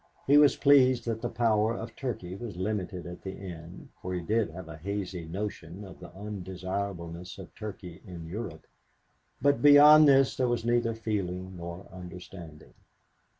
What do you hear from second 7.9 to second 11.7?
in Europe, but beyond this there was neither feeling